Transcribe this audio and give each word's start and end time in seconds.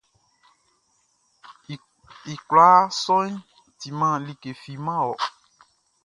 I 2.33 2.35
kwlaa 2.47 2.81
sɔʼn 3.01 3.31
timan 3.79 4.19
like 4.27 4.45
fi 4.61 4.71
man 4.85 5.01
wɔ. 5.07 5.15